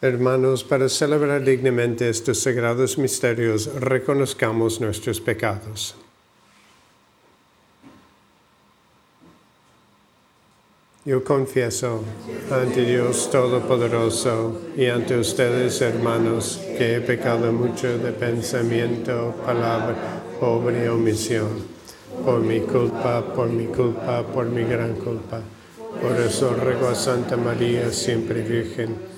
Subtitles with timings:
[0.00, 5.96] Hermanos, para celebrar dignamente estos sagrados misterios, reconozcamos nuestros pecados.
[11.04, 12.04] Yo confieso
[12.48, 19.96] ante Dios Todopoderoso y ante ustedes, hermanos, que he pecado mucho de pensamiento, palabra,
[20.40, 21.48] y omisión.
[22.24, 25.40] Por mi culpa, por mi culpa, por mi gran culpa.
[26.00, 29.17] Por eso ruego a Santa María, siempre Virgen,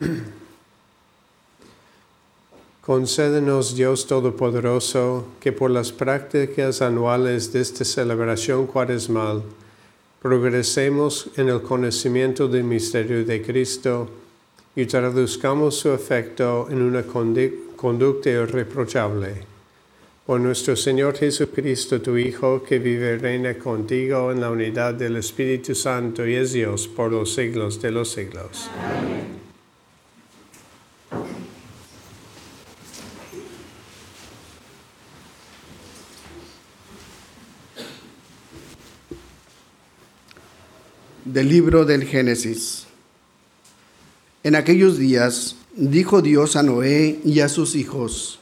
[2.80, 9.42] Concédenos, Dios Todopoderoso, que por las prácticas anuales de esta celebración cuaresmal
[10.20, 14.08] progresemos en el conocimiento del misterio de Cristo
[14.74, 19.49] y traduzcamos su efecto en una conducta irreprochable.
[20.30, 25.16] Por nuestro Señor Jesucristo, tu Hijo, que vive y reina contigo en la unidad del
[25.16, 28.70] Espíritu Santo y es Dios por los siglos de los siglos.
[28.78, 29.40] Amén.
[41.24, 42.86] Del libro del Génesis.
[44.44, 48.39] En aquellos días dijo Dios a Noé y a sus hijos,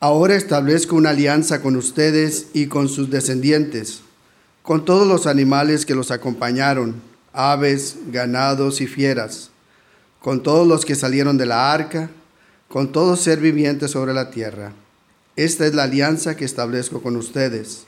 [0.00, 4.00] Ahora establezco una alianza con ustedes y con sus descendientes,
[4.62, 6.96] con todos los animales que los acompañaron,
[7.32, 9.50] aves, ganados y fieras,
[10.20, 12.10] con todos los que salieron de la arca,
[12.68, 14.72] con todo ser viviente sobre la tierra.
[15.36, 17.84] Esta es la alianza que establezco con ustedes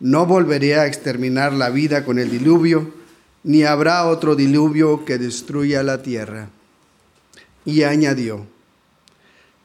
[0.00, 2.90] no volveré a exterminar la vida con el diluvio,
[3.44, 6.48] ni habrá otro diluvio que destruya la tierra.
[7.66, 8.46] Y añadió,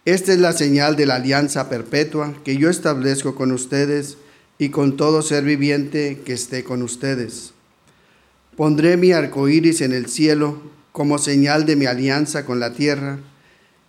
[0.05, 4.17] esta es la señal de la alianza perpetua que yo establezco con ustedes
[4.59, 7.53] y con todo ser viviente que esté con ustedes.
[8.55, 10.61] Pondré mi arco iris en el cielo
[10.91, 13.19] como señal de mi alianza con la tierra,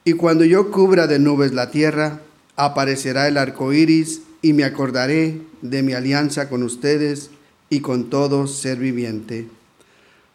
[0.04, 2.20] y cuando yo cubra de nubes la tierra,
[2.56, 7.30] aparecerá el arco iris y me acordaré de mi alianza con ustedes
[7.68, 9.46] y con todo ser viviente.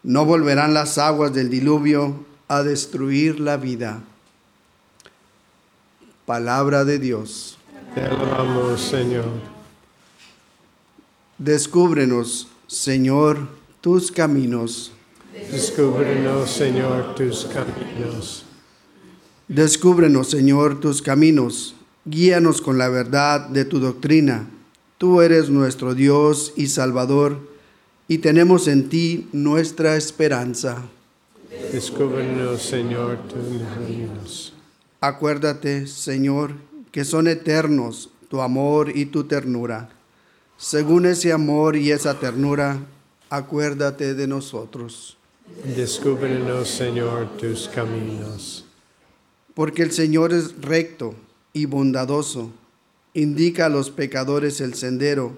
[0.04, 4.04] No volverán las aguas del diluvio a destruir la vida.
[6.32, 7.58] Palabra de Dios.
[7.94, 9.26] Te alabamos, Señor.
[11.38, 13.50] Descúbrenos, Señor,
[13.82, 14.94] tus caminos.
[15.52, 18.46] Descúbrenos, Señor, tus caminos.
[19.50, 21.76] Descúbrenos, Señor, tus caminos.
[22.06, 24.48] Guíanos con la verdad de tu doctrina.
[24.98, 27.40] Tú eres nuestro Dios y Salvador,
[28.08, 30.78] y tenemos en ti nuestra esperanza.
[31.74, 34.51] Descúbrenos, Señor, tus caminos.
[35.04, 36.54] Acuérdate, Señor,
[36.92, 39.90] que son eternos tu amor y tu ternura.
[40.58, 42.86] Según ese amor y esa ternura,
[43.32, 45.18] acuérdate de nosotros.
[45.76, 48.66] Descúbrenos, Señor, tus caminos.
[49.56, 51.16] Porque el Señor es recto
[51.52, 52.52] y bondadoso,
[53.16, 55.36] indica a los pecadores el sendero,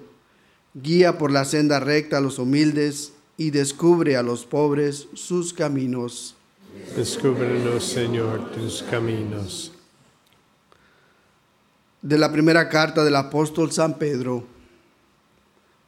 [0.74, 6.36] guía por la senda recta a los humildes y descubre a los pobres sus caminos.
[6.74, 9.70] Descúbrenos, Señor, tus caminos.
[12.02, 14.44] De la primera carta del apóstol San Pedro.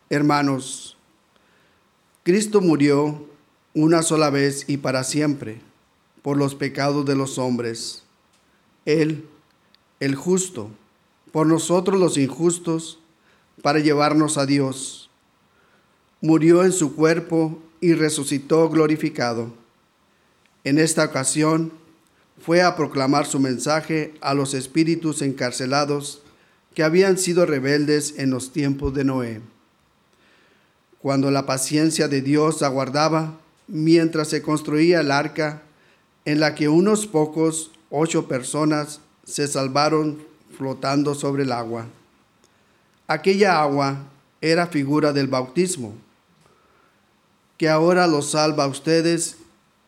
[0.09, 0.97] Hermanos,
[2.23, 3.29] Cristo murió
[3.75, 5.61] una sola vez y para siempre
[6.23, 8.05] por los pecados de los hombres.
[8.85, 9.29] Él,
[9.99, 10.71] el justo,
[11.33, 13.01] por nosotros los injustos,
[13.61, 15.11] para llevarnos a Dios.
[16.21, 19.66] Murió en su cuerpo y resucitó glorificado.
[20.67, 21.71] En esta ocasión
[22.45, 26.23] fue a proclamar su mensaje a los espíritus encarcelados
[26.75, 29.41] que habían sido rebeldes en los tiempos de Noé.
[31.01, 35.63] Cuando la paciencia de Dios aguardaba mientras se construía el arca
[36.25, 40.21] en la que unos pocos, ocho personas, se salvaron
[40.59, 41.87] flotando sobre el agua.
[43.07, 43.99] Aquella agua
[44.41, 45.95] era figura del bautismo,
[47.57, 49.37] que ahora los salva a ustedes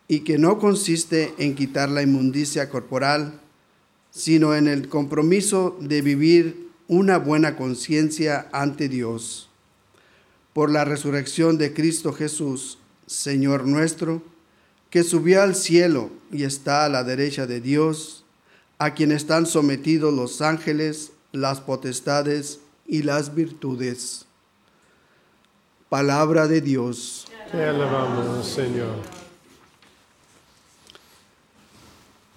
[0.09, 3.41] y que no consiste en quitar la inmundicia corporal,
[4.11, 9.51] sino en el compromiso de vivir una buena conciencia ante Dios.
[10.55, 14.23] Por la resurrección de Cristo Jesús, Señor nuestro,
[14.89, 18.25] que subió al cielo y está a la derecha de Dios,
[18.79, 24.25] a quien están sometidos los ángeles, las potestades y las virtudes.
[25.91, 27.27] Palabra de Dios.
[27.53, 29.18] Te alabamos, Señor.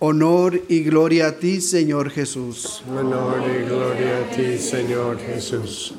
[0.04, 2.82] Honor y gloria a ti, Señor Jesús.
[2.90, 5.94] Honor y gloria a ti, Señor Jesús.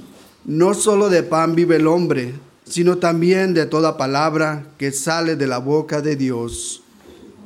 [0.44, 2.34] No solo de pan vive el hombre,
[2.64, 6.82] sino también de toda palabra que sale de la boca de Dios.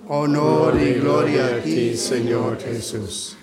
[0.08, 3.36] Honor y gloria a ti, Señor Jesús.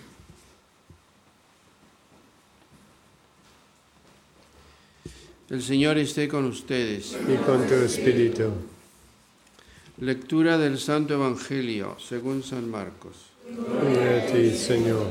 [5.51, 7.15] El Señor esté con ustedes.
[7.31, 8.72] Y con tu espíritu.
[9.99, 13.29] Lectura del Santo Evangelio según San Marcos.
[13.47, 15.05] Gloria a ti, Señor.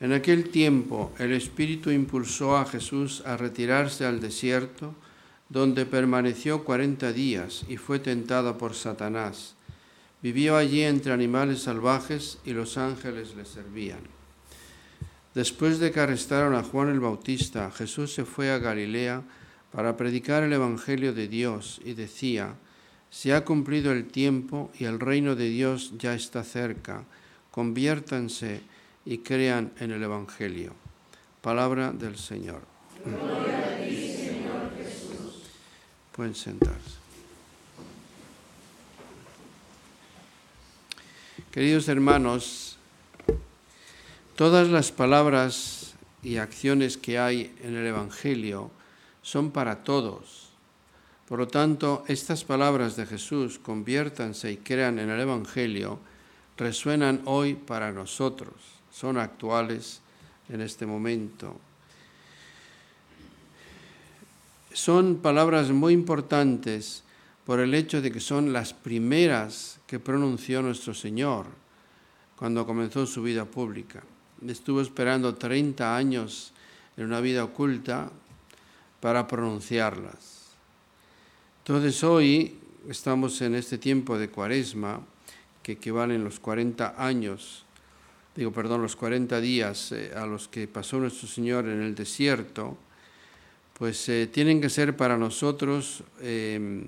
[0.00, 4.94] En aquel tiempo el Espíritu impulsó a Jesús a retirarse al desierto,
[5.50, 9.54] donde permaneció cuarenta días y fue tentado por Satanás.
[10.22, 14.00] Vivió allí entre animales salvajes y los ángeles le servían.
[15.34, 19.22] Después de que arrestaron a Juan el Bautista, Jesús se fue a Galilea
[19.72, 22.54] para predicar el Evangelio de Dios y decía,
[23.10, 27.04] se ha cumplido el tiempo y el reino de Dios ya está cerca,
[27.50, 28.60] conviértanse
[29.04, 30.74] y crean en el Evangelio.
[31.40, 32.62] Palabra del Señor.
[36.12, 36.98] Pueden sentarse.
[41.52, 42.76] Queridos hermanos,
[44.36, 48.70] todas las palabras y acciones que hay en el Evangelio
[49.28, 50.48] son para todos.
[51.28, 55.98] Por lo tanto, estas palabras de Jesús, conviértanse y crean en el Evangelio,
[56.56, 58.54] resuenan hoy para nosotros,
[58.90, 60.00] son actuales
[60.48, 61.60] en este momento.
[64.72, 67.04] Son palabras muy importantes
[67.44, 71.44] por el hecho de que son las primeras que pronunció nuestro Señor
[72.34, 74.02] cuando comenzó su vida pública.
[74.46, 76.54] Estuvo esperando 30 años
[76.96, 78.10] en una vida oculta
[79.00, 80.46] para pronunciarlas.
[81.58, 85.00] Entonces hoy estamos en este tiempo de cuaresma,
[85.62, 87.64] que equivalen los 40 años,
[88.34, 92.78] digo, perdón, los 40 días eh, a los que pasó nuestro Señor en el desierto,
[93.78, 96.86] pues eh, tienen que ser para nosotros eh,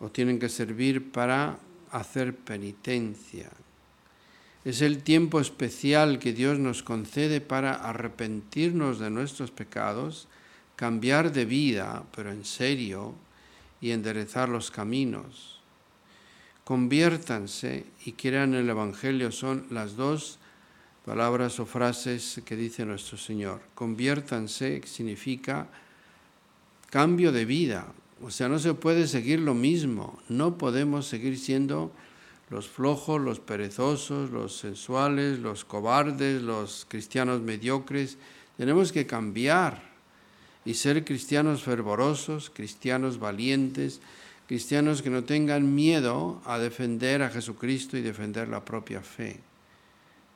[0.00, 1.58] o tienen que servir para
[1.90, 3.50] hacer penitencia.
[4.64, 10.28] Es el tiempo especial que Dios nos concede para arrepentirnos de nuestros pecados,
[10.76, 13.14] cambiar de vida, pero en serio,
[13.80, 15.60] y enderezar los caminos.
[16.64, 20.38] Conviértanse y crean el Evangelio son las dos
[21.04, 23.60] palabras o frases que dice nuestro Señor.
[23.74, 25.68] Conviértanse significa
[26.88, 27.92] cambio de vida.
[28.22, 30.18] O sea, no se puede seguir lo mismo.
[30.30, 31.92] No podemos seguir siendo
[32.48, 38.16] los flojos, los perezosos, los sensuales, los cobardes, los cristianos mediocres.
[38.56, 39.93] Tenemos que cambiar
[40.64, 44.00] y ser cristianos fervorosos, cristianos valientes,
[44.46, 49.40] cristianos que no tengan miedo a defender a Jesucristo y defender la propia fe,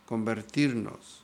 [0.06, 1.23] convertirnos.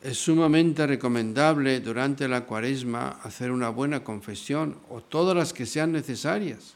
[0.00, 5.90] Es sumamente recomendable durante la cuaresma hacer una buena confesión o todas las que sean
[5.90, 6.74] necesarias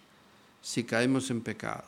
[0.60, 1.84] si caemos en pecado.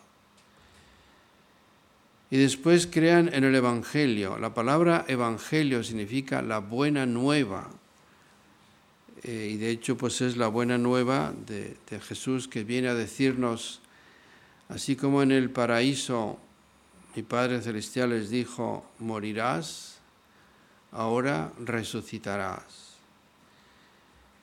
[2.30, 4.38] Y después crean en el Evangelio.
[4.38, 7.68] La palabra Evangelio significa la buena nueva.
[9.24, 13.80] Eh, y de hecho pues es la buena nueva de, Jesús que viene a decirnos,
[14.68, 16.38] así como en el paraíso
[17.16, 19.98] mi Padre Celestial les dijo, morirás,
[20.92, 22.94] ahora resucitarás.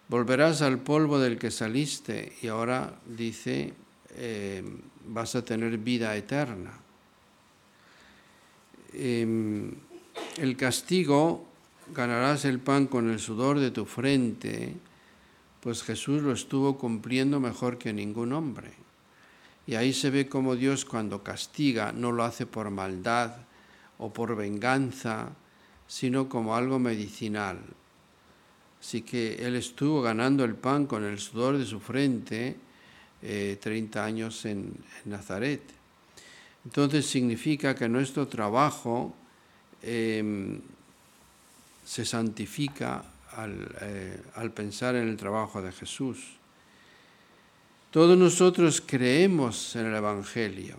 [0.08, 3.74] Volverás al polvo del que saliste y ahora dice,
[4.16, 4.64] eh,
[5.06, 6.74] vas a tener vida eterna.
[8.94, 9.74] Em,
[10.38, 11.51] el castigo,
[11.94, 14.76] ganarás el pan con el sudor de tu frente,
[15.62, 18.72] pues Jesús lo estuvo cumpliendo mejor que ningún hombre.
[19.68, 23.36] Y ahí se ve cómo Dios cuando castiga no lo hace por maldad
[24.00, 25.30] o por venganza,
[25.88, 27.60] sino como algo medicinal.
[28.80, 32.58] Así que Él estuvo ganando el pan con el sudor de su frente
[33.22, 34.74] 30 eh, años en,
[35.06, 35.62] Nazaret.
[36.66, 39.14] Entonces significa que nuestro trabajo
[39.82, 40.62] em,
[41.92, 43.04] se santifica
[43.82, 46.20] eh, al, pensar en el trabajo de Jesús.
[47.92, 50.78] Todos nosotros creemos en el Evangelio,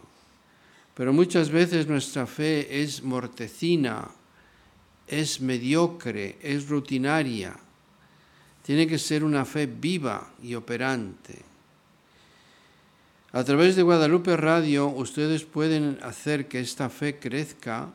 [0.94, 4.08] pero muchas veces nuestra fe es mortecina,
[5.06, 7.58] es mediocre, es rutinaria.
[8.62, 11.42] Tiene que ser una fe viva y operante.
[13.32, 17.92] A través de Guadalupe Radio ustedes pueden hacer que esta fe crezca,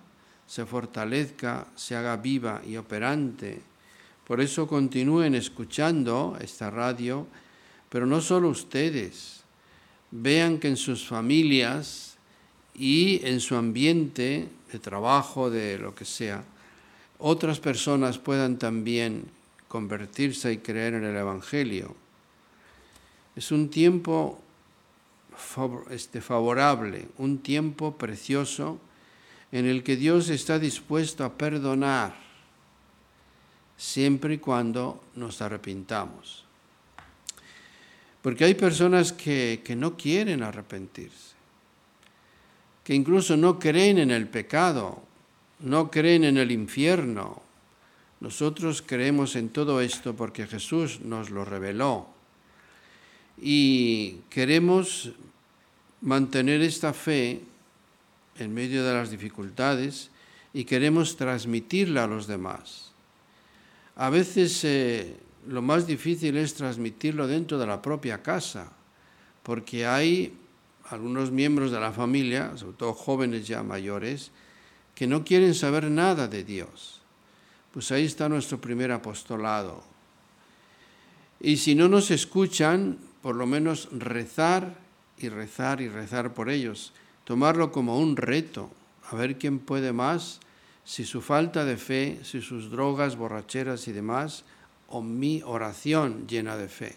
[0.48, 3.62] se fortalezca, se haga viva y operante.
[4.26, 7.28] Por eso continúen escuchando esta radio,
[7.90, 9.44] pero no solo ustedes.
[10.10, 12.18] Vean que en sus familias
[12.74, 16.44] y en su ambiente de trabajo, de lo que sea,
[17.20, 19.26] otras personas puedan también
[19.68, 21.96] convertirse y creer en el Evangelio.
[23.36, 24.42] Es un tiempo
[25.90, 28.80] este, favorable, un tiempo precioso
[29.52, 32.16] en el que Dios está dispuesto a perdonar
[33.78, 36.44] siempre y cuando nos arrepintamos.
[38.22, 41.36] Porque hay personas que, que no quieren arrepentirse,
[42.84, 45.02] que incluso no creen en el pecado,
[45.60, 47.42] no creen en el infierno.
[48.20, 52.18] Nosotros creemos en todo esto porque Jesús nos lo reveló
[53.40, 55.12] y queremos
[56.02, 57.42] mantener esta fe
[58.40, 60.10] en medio de las dificultades
[60.54, 62.92] y queremos transmitirla a los demás.
[63.96, 65.18] A veces eh,
[65.48, 68.72] lo más difícil es transmitirlo dentro de la propia casa,
[69.44, 70.34] porque hay
[70.90, 74.32] algunos miembros de la familia, sobre todo jóvenes ya mayores,
[74.96, 77.02] que no quieren saber nada de Dios.
[77.72, 79.84] Pues ahí está nuestro primer apostolado.
[81.40, 84.76] Y si no nos escuchan, por lo menos rezar
[85.18, 86.94] y rezar y rezar por ellos,
[87.28, 88.72] tomarlo como un reto,
[89.12, 90.40] a ver quién puede más,
[90.86, 94.46] si su falta de fe, si sus drogas, borracheras y demás,
[94.88, 96.96] o mi oración llena de fe.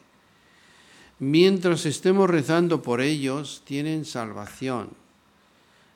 [1.18, 4.90] Mientras estemos rezando por ellos, tienen salvación.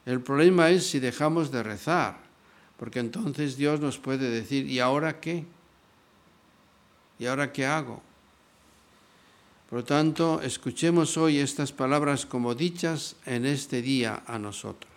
[0.05, 2.19] El problema es si dejamos de rezar,
[2.77, 5.45] porque entonces Dios nos puede decir, ¿y ahora qué?
[7.21, 8.03] ¿Y ahora qué hago?
[9.69, 14.93] Por lo tanto, escuchemos hoy estas palabras como dichas en este día a nosotros.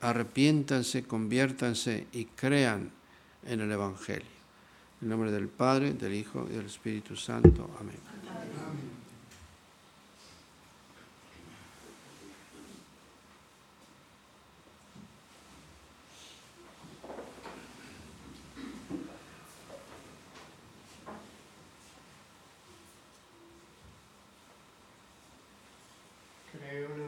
[0.00, 2.90] Arrepiéntanse, conviértanse y crean
[3.46, 4.34] en el Evangelio.
[5.00, 7.70] En nombre del Padre, del Hijo y del Espíritu Santo.
[7.80, 8.14] Amén.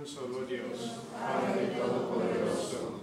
[0.06, 3.02] solo Dios, Padre Todopoderoso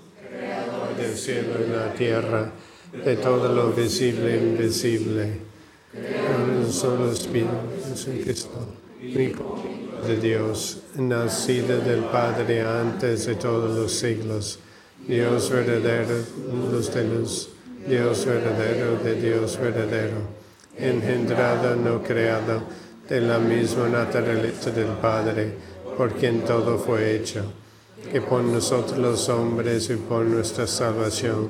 [0.99, 2.51] el cielo y tierra,
[2.91, 5.53] de todo lo visible e invisible.
[5.93, 7.49] En un solo Espíritu,
[7.87, 8.67] Jesucristo,
[9.01, 9.61] Hijo
[10.07, 14.59] de Dios, nacido del Padre antes de todos los siglos,
[15.07, 16.15] Dios verdadero,
[16.71, 17.49] luz de luz,
[17.87, 20.21] Dios verdadero de Dios verdadero,
[20.77, 22.63] engendrado, no creado,
[23.07, 25.53] de la misma naturaleza del Padre,
[25.97, 27.43] por quien todo fue hecho,
[28.11, 31.49] que por nosotros los hombres y por nuestra salvación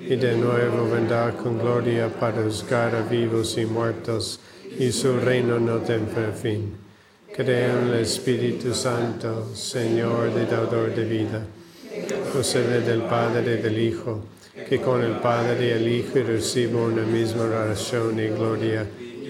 [0.00, 4.40] y de nuevo vendrá con gloria para juzgar a vivos y muertos,
[4.78, 6.76] y su reino no tendrá fin.
[7.34, 11.42] Creo en el Espíritu Santo, Señor y dador de vida,
[12.32, 14.24] procede del Padre y del Hijo,
[14.68, 18.86] que con el Padre y el Hijo recibo una misma oración y gloria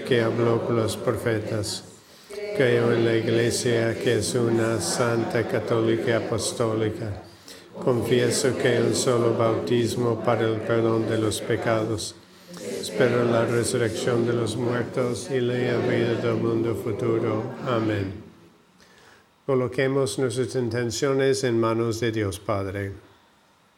[0.07, 1.83] que habló con los profetas.
[2.55, 7.28] Creo en la Iglesia que es una santa, católica y apostólica
[7.83, 12.15] Confieso que un solo bautismo para el perdón de los pecados.
[12.79, 17.43] Espero la resurrección de los muertos y la vida del mundo futuro.
[17.67, 18.23] Amén.
[19.45, 22.93] Coloquemos nuestras intenciones en manos de Dios Padre.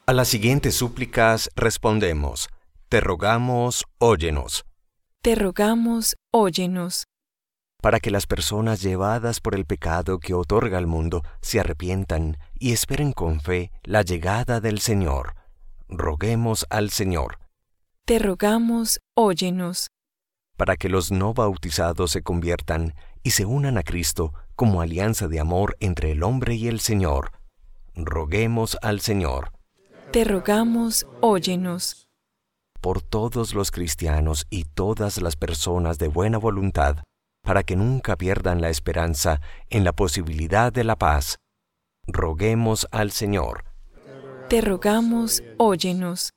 [0.05, 2.49] A las siguientes súplicas respondemos,
[2.89, 4.65] Te rogamos, óyenos.
[5.21, 7.05] Te rogamos, óyenos
[7.81, 12.73] para que las personas llevadas por el pecado que otorga el mundo se arrepientan y
[12.73, 15.33] esperen con fe la llegada del Señor.
[15.89, 17.39] Roguemos al Señor.
[18.05, 19.87] Te rogamos, óyenos.
[20.57, 22.93] Para que los no bautizados se conviertan
[23.23, 27.31] y se unan a Cristo como alianza de amor entre el hombre y el Señor.
[27.95, 29.53] Roguemos al Señor.
[30.11, 32.09] Te rogamos, óyenos.
[32.79, 36.97] Por todos los cristianos y todas las personas de buena voluntad,
[37.41, 41.40] para que nunca pierdan la esperanza en la posibilidad de la paz.
[42.07, 43.65] Roguemos al Señor.
[44.49, 46.31] Te rogamos, óyenos.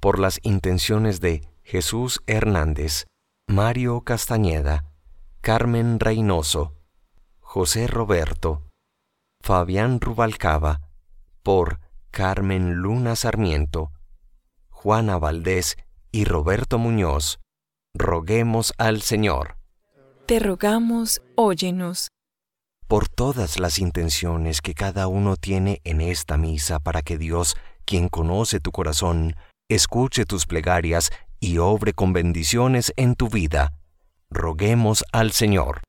[0.00, 3.06] Por las intenciones de Jesús Hernández,
[3.48, 4.84] Mario Castañeda,
[5.40, 6.74] Carmen Reynoso,
[7.40, 8.62] José Roberto,
[9.40, 10.80] Fabián Rubalcaba,
[11.42, 13.90] por Carmen Luna Sarmiento,
[14.70, 15.76] Juana Valdés
[16.10, 17.40] y Roberto Muñoz,
[17.94, 19.62] roguemos al Señor
[20.32, 22.08] te rogamos, óyenos.
[22.92, 28.10] Por todas las intenciones que cada uno tiene en esta misa para que Dios, quien
[28.10, 29.34] conoce tu corazón,
[29.70, 31.08] escuche tus plegarias
[31.40, 33.72] y obre con bendiciones en tu vida,
[34.28, 35.80] roguemos al Señor.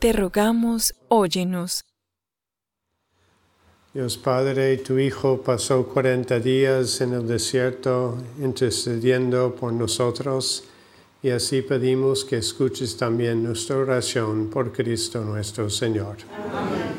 [0.00, 1.84] Te rogamos, óyenos.
[3.94, 10.64] Dios Padre, tu Hijo pasó cuarenta días en el desierto intercediendo por nosotros
[11.22, 16.16] y así pedimos que escuches también nuestra oración por Cristo nuestro Señor.
[16.52, 16.97] Amén.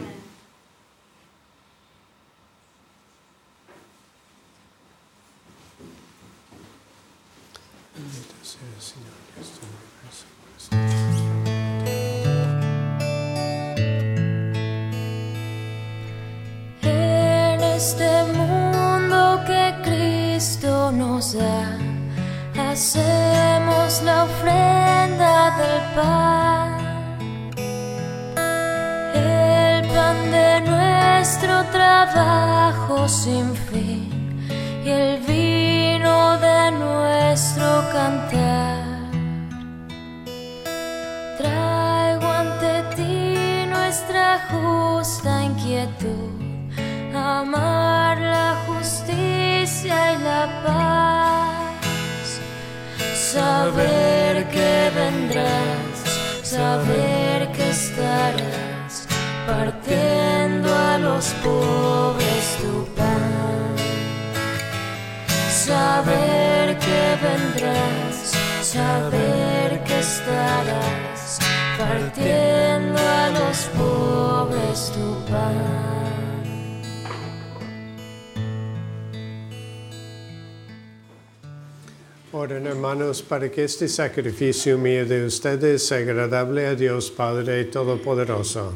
[69.00, 71.40] Saber que estarás
[71.78, 75.80] partiendo a los pobres tu pan.
[82.32, 88.74] Oren hermanos para que este sacrificio mío de ustedes sea agradable a Dios Padre Todopoderoso.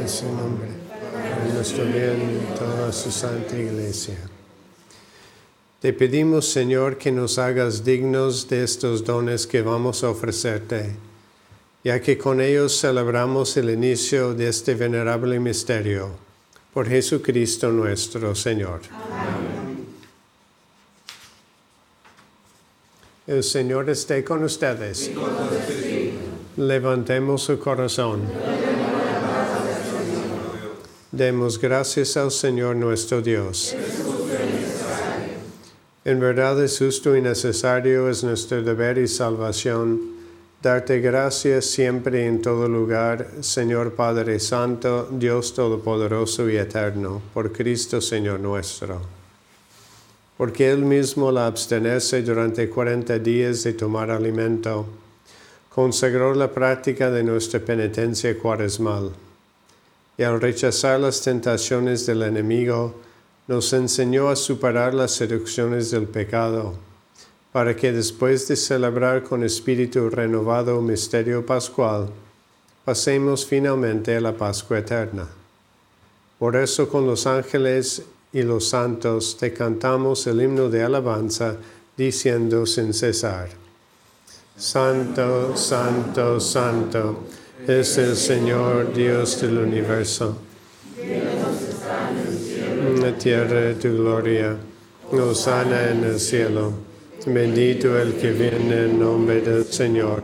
[0.00, 0.68] En su nombre,
[1.46, 4.31] en nuestro bien, toda su santa iglesia.
[5.82, 10.94] Te pedimos, Señor, que nos hagas dignos de estos dones que vamos a ofrecerte,
[11.82, 16.10] ya que con ellos celebramos el inicio de este venerable misterio.
[16.72, 18.82] Por Jesucristo nuestro Señor.
[23.26, 25.10] El Señor esté con ustedes.
[26.58, 28.22] Levantemos su corazón.
[31.10, 33.74] Demos gracias al Señor nuestro Dios.
[36.04, 40.00] En verdad es justo y necesario, es nuestro deber y salvación,
[40.60, 47.52] darte gracias siempre y en todo lugar, Señor Padre Santo, Dios Todopoderoso y Eterno, por
[47.52, 49.00] Cristo Señor nuestro.
[50.36, 54.86] Porque Él mismo la abstenece durante cuarenta días de tomar alimento,
[55.72, 59.12] consagró la práctica de nuestra penitencia cuaresmal,
[60.18, 62.92] y al rechazar las tentaciones del enemigo,
[63.48, 66.74] nos enseñó a superar las seducciones del pecado,
[67.52, 72.08] para que después de celebrar con espíritu renovado el misterio pascual,
[72.84, 75.28] pasemos finalmente a la Pascua eterna.
[76.38, 78.02] Por eso con los ángeles
[78.32, 81.56] y los santos te cantamos el himno de alabanza,
[81.96, 83.50] diciendo sin cesar,
[84.56, 87.24] Santo, Santo, Santo,
[87.66, 90.36] es el Señor Dios del universo
[93.02, 94.56] la tierra tu gloria,
[95.34, 96.72] sana en el cielo.
[97.26, 100.22] Bendito el que viene en nombre del Señor.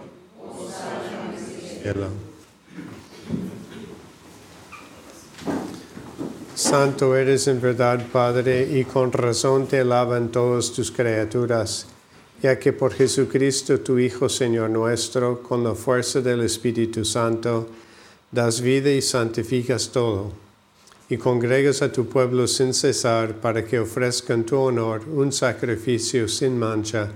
[6.55, 11.87] Santo eres en verdad, Padre, y con razón te alaban todas tus criaturas,
[12.41, 17.67] ya que por Jesucristo, tu Hijo, Señor nuestro, con la fuerza del Espíritu Santo,
[18.31, 20.48] das vida y santificas todo
[21.11, 26.59] y congregas a tu pueblo sin cesar para que ofrezcan tu honor un sacrificio sin
[26.59, 27.11] mancha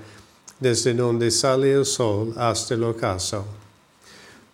[0.59, 3.44] desde donde sale el sol hasta el ocaso.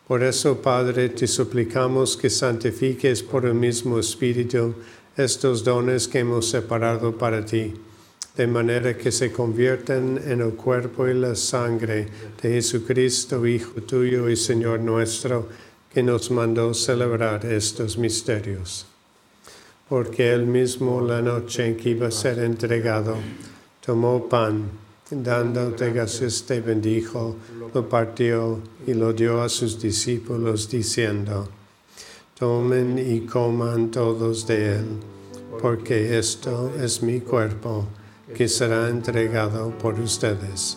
[0.08, 4.74] Por eso, Padre, te suplicamos que santifiques por el mismo Espíritu
[5.16, 7.74] estos dones que hemos separado para ti,
[8.34, 12.08] de manera que se conviertan en el cuerpo y la sangre
[12.40, 15.48] de Jesucristo, Hijo tuyo y Señor nuestro,
[15.92, 18.86] que nos mandó celebrar estos misterios
[19.88, 23.16] porque él mismo la noche en que iba a ser entregado,
[23.84, 24.70] tomó pan,
[25.10, 27.36] dándote gracias te bendijo,
[27.72, 31.48] lo partió y lo dio a sus discípulos diciendo,
[32.38, 34.86] tomen y coman todos de él,
[35.60, 37.86] porque esto es mi cuerpo
[38.34, 40.76] que será entregado por ustedes.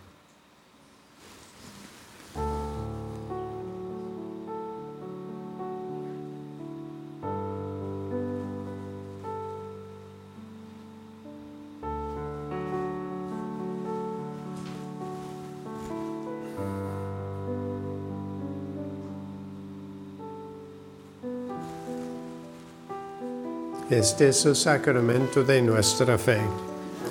[23.91, 26.39] Este es el sacramento de nuestra fe.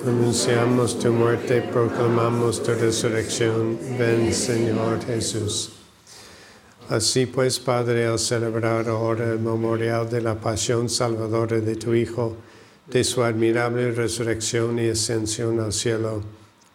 [0.03, 3.77] Anunciamos tu muerte, proclamamos tu resurrección.
[3.99, 5.73] Ven, Señor Jesús.
[6.89, 12.35] Así pues, Padre, al celebrar ahora el memorial de la pasión salvadora de tu Hijo,
[12.87, 16.23] de su admirable resurrección y ascensión al cielo,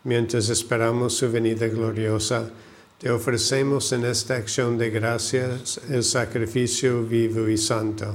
[0.04, 2.48] mientras esperamos su venida gloriosa,
[3.00, 8.14] te ofrecemos en esta acción de gracias el sacrificio vivo y santo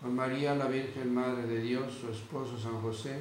[0.00, 3.20] con María la Virgen Madre de Dios, su esposo San José,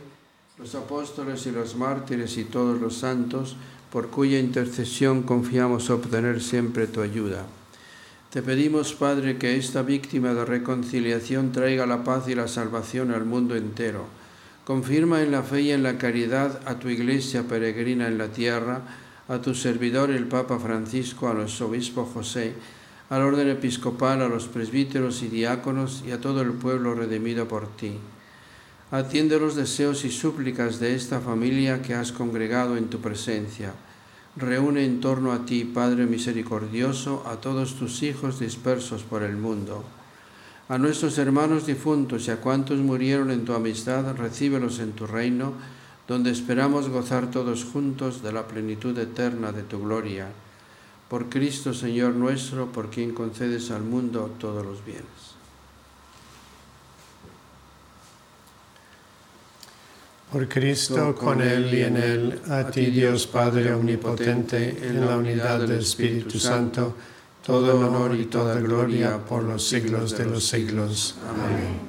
[0.58, 3.58] los apóstoles y los mártires y todos los santos,
[3.92, 7.46] por cuya intercesión confiamos obtener siempre tu ayuda.
[8.30, 13.26] Te pedimos, Padre, que esta víctima de reconciliación traiga la paz y la salvación al
[13.26, 14.06] mundo entero.
[14.64, 18.82] Confirma en la fe y en la caridad a tu iglesia peregrina en la tierra,
[19.28, 22.54] a tu servidor el Papa Francisco, a los obispos José,
[23.10, 27.68] al orden episcopal, a los presbíteros y diáconos y a todo el pueblo redimido por
[27.76, 27.94] ti.
[28.92, 33.74] Atiende los deseos y súplicas de esta familia que has congregado en tu presencia.
[34.36, 39.84] Reúne en torno a ti, Padre misericordioso, a todos tus hijos dispersos por el mundo.
[40.70, 45.54] A nuestros hermanos difuntos y a cuantos murieron en tu amistad, recíbelos en tu reino
[46.10, 50.26] donde esperamos gozar todos juntos de la plenitud eterna de tu gloria.
[51.10, 55.30] Por Cristo Señor nuestro, por quien concedes al mundo todos los bienes.
[60.32, 65.62] Por Cristo, con Él y en Él, a ti Dios Padre Omnipotente, en la unidad
[65.62, 66.96] del Espíritu Santo,
[67.44, 71.16] todo honor y toda gloria por los siglos de los siglos.
[71.28, 71.89] Amén.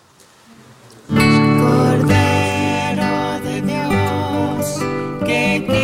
[5.31, 5.80] que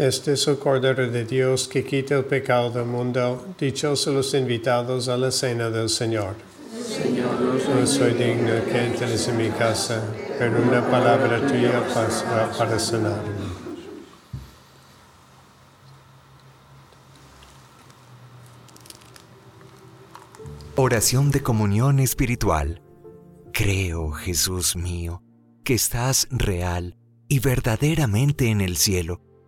[0.00, 3.48] Este es el Cordero de Dios que quita el pecado del mundo.
[3.58, 6.36] Dichosos los invitados a la cena del Señor.
[6.82, 10.02] Señor, no soy, digno que entres en mi casa,
[10.38, 13.28] pero una palabra tuya pasará para sanarme.
[20.76, 22.80] Oración de comunión espiritual.
[23.52, 25.22] Creo, Jesús mío,
[25.62, 26.96] que estás real
[27.28, 29.20] y verdaderamente en el cielo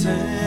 [0.00, 0.39] Cerca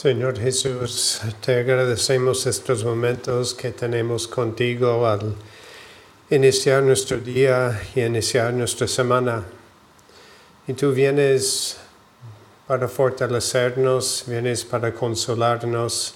[0.00, 5.34] Señor Jesús, te agradecemos estos momentos que tenemos contigo al
[6.30, 9.44] iniciar nuestro día y iniciar nuestra semana.
[10.66, 11.76] Y tú vienes
[12.66, 16.14] para fortalecernos, vienes para consolarnos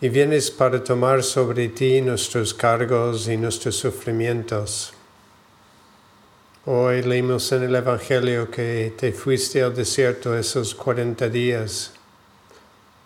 [0.00, 4.92] y vienes para tomar sobre ti nuestros cargos y nuestros sufrimientos.
[6.66, 11.92] Hoy leímos en el Evangelio que te fuiste al desierto esos 40 días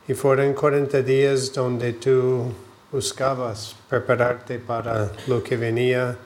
[0.09, 2.51] y fueron 40 días donde tú
[2.91, 6.17] buscabas prepararte para lo que venía,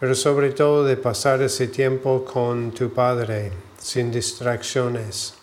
[0.00, 5.34] pero sobre todo de pasar ese tiempo con tu Padre sin distracciones,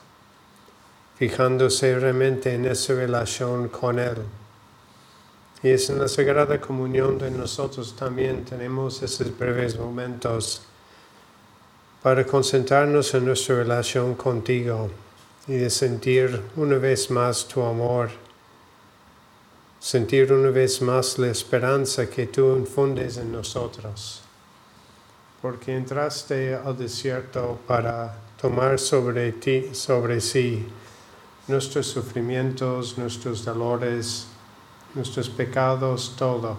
[1.18, 4.18] fijándose realmente en esa relación con Él.
[5.64, 10.62] Y es en la Sagrada Comunión de nosotros también tenemos esos breves momentos
[12.04, 14.90] para concentrarnos en nuestra relación contigo
[15.48, 18.12] y de sentir una vez más tu amor,
[19.80, 24.22] sentir una vez más la esperanza que tú infundes en nosotros.
[25.42, 30.68] Porque entraste al desierto para tomar sobre ti, sobre sí,
[31.48, 34.28] nuestros sufrimientos, nuestros dolores,
[34.98, 36.58] nuestros pecados, todo.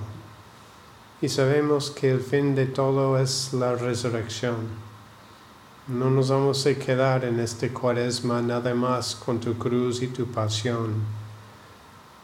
[1.21, 4.57] Y sabemos que el fin de todo es la resurrección.
[5.89, 10.27] No nos vamos a quedar en este cuaresma nada más con tu cruz y tu
[10.27, 10.95] pasión,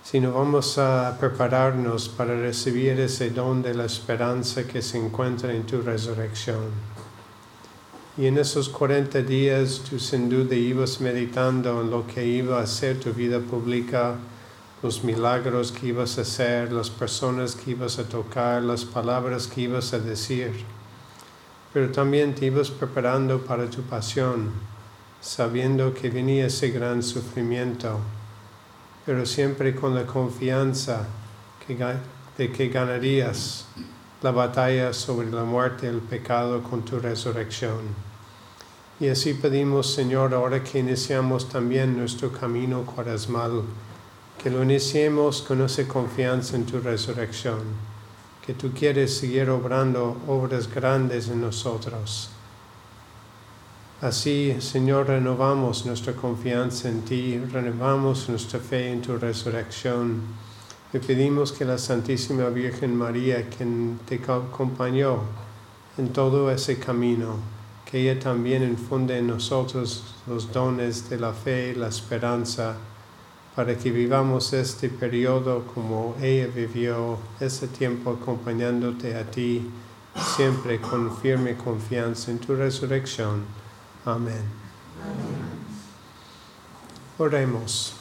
[0.04, 5.64] sino vamos a prepararnos para recibir ese don de la esperanza que se encuentra en
[5.64, 6.94] tu resurrección.
[8.16, 12.66] Y en esos 40 días tú sin duda ibas meditando en lo que iba a
[12.66, 14.14] ser tu vida pública,
[14.84, 19.62] los milagros que ibas a hacer, las personas que ibas a tocar, las palabras que
[19.62, 20.62] ibas a decir.
[21.72, 24.50] Pero también te ibas preparando para tu pasión,
[25.22, 27.98] sabiendo que venía ese gran sufrimiento,
[29.06, 31.06] pero siempre con la confianza
[32.36, 33.64] de que ganarías
[34.20, 37.80] la batalla sobre la muerte y el pecado con tu resurrección.
[39.00, 43.62] Y así pedimos, Señor, ahora que iniciamos también nuestro camino cuaresmal,
[44.42, 47.60] que lo iniciemos con esa confianza en tu resurrección,
[48.44, 52.30] que tú quieres seguir obrando obras grandes en nosotros.
[54.00, 60.20] Así, Señor, renovamos nuestra confianza en ti, renovamos nuestra fe en tu resurrección
[60.92, 65.20] y pedimos que la Santísima Virgen María, quien te acompañó
[65.96, 67.36] en todo ese camino,
[67.84, 72.76] que ella también infunde en nosotros los dones de la fe la esperanza,
[73.54, 79.70] para que vivamos este periodo como ella vivió, ese tiempo acompañándote a ti,
[80.36, 83.44] siempre con firme confianza en tu resurrección.
[84.04, 84.42] Amén.
[87.18, 87.94] Oremos.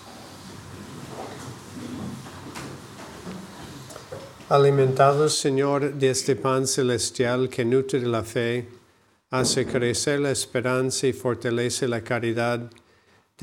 [4.49, 8.67] Alimentados, Señor, de este pan celestial que nutre la fe,
[9.29, 12.69] hace crecer la esperanza y fortalece la caridad,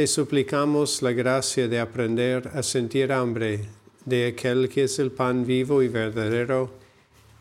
[0.00, 3.60] te suplicamos la gracia de aprender a sentir hambre
[4.06, 6.70] de aquel que es el pan vivo y verdadero,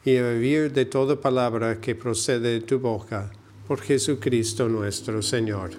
[0.03, 3.31] y a vivir de toda palabra que procede de tu boca,
[3.65, 5.69] por Jesucristo nuestro Señor.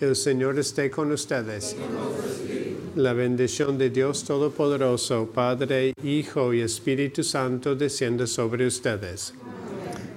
[0.00, 1.76] El Señor esté con ustedes.
[2.96, 9.32] La bendición de Dios Todopoderoso, Padre, Hijo y Espíritu Santo, descienda sobre ustedes.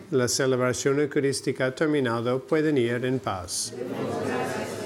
[0.10, 2.40] La celebración eucarística ha terminado.
[2.40, 3.72] Pueden ir en paz.
[4.20, 4.79] andando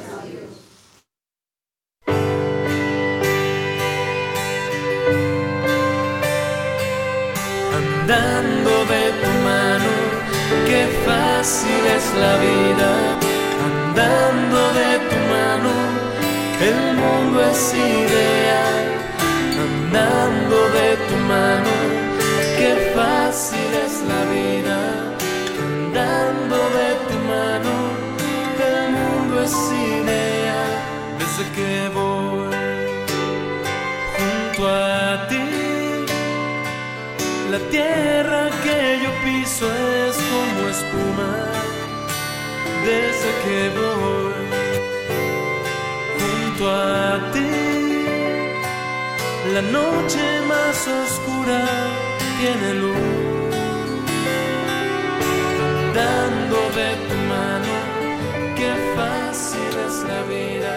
[11.44, 12.92] fácil es la vida,
[13.68, 15.74] andando de tu mano,
[16.70, 18.86] el mundo es ideal,
[19.66, 21.74] andando de tu mano,
[22.58, 24.78] qué fácil es la vida,
[25.68, 27.74] andando de tu mano,
[28.70, 29.56] el mundo es
[29.92, 30.72] ideal,
[31.20, 32.56] desde que voy
[34.16, 35.44] junto a ti.
[37.52, 40.03] La tierra que yo piso es
[42.86, 44.34] desde que voy
[46.20, 47.50] junto a ti.
[49.54, 51.62] La noche más oscura
[52.40, 53.56] tiene luz,
[55.70, 57.76] andando de tu mano,
[58.56, 60.76] qué fácil es la vida.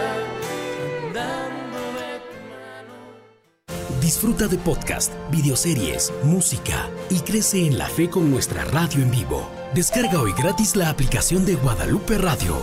[4.00, 9.65] Disfruta de podcast, videoseries, música y crece en la fe con nuestra radio en vivo.
[9.74, 12.56] Descarga hoy gratis la aplicación de Guadalupe Radio.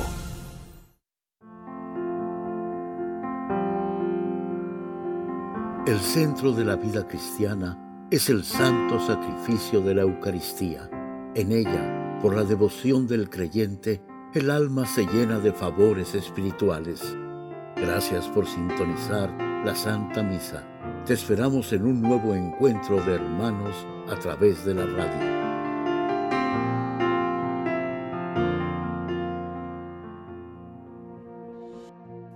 [5.85, 10.89] El centro de la vida cristiana es el santo sacrificio de la Eucaristía.
[11.35, 14.01] En ella, por la devoción del creyente,
[14.33, 17.15] el alma se llena de favores espirituales.
[17.75, 19.29] Gracias por sintonizar
[19.63, 20.63] la Santa Misa.
[21.05, 23.75] Te esperamos en un nuevo encuentro de hermanos
[24.09, 25.32] a través de la radio.